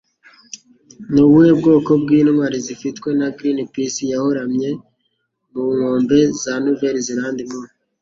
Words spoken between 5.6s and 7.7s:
nkombe za Nouvelle-Zélande Mu,